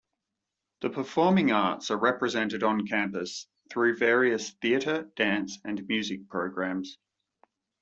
[0.81, 6.97] The performing arts are represented on-campus through various theatre, dance and music programs.